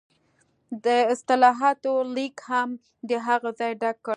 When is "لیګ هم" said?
2.15-2.69